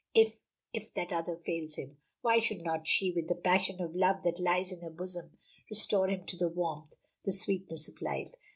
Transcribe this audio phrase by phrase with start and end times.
[0.15, 0.43] If
[0.73, 4.39] if that other fails him, why should not she, with the passion of love that
[4.39, 5.37] lies in her bosom,
[5.69, 8.31] restore him to the warmth, the sweetness of life.